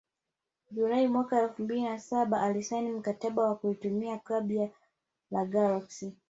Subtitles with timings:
[0.71, 4.69] Julai mwaka elfu mbili na saba alisaini mkataba wa kuitumikia klabu ya
[5.31, 6.13] La Galaxy